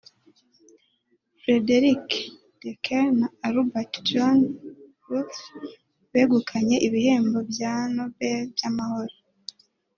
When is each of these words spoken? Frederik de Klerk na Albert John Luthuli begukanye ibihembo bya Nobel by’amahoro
Frederik 1.41 2.07
de 2.61 2.71
Klerk 2.83 3.13
na 3.19 3.27
Albert 3.47 3.93
John 4.09 4.39
Luthuli 5.11 5.71
begukanye 6.11 6.77
ibihembo 6.87 7.39
bya 7.51 7.73
Nobel 7.95 8.41
by’amahoro 8.55 9.15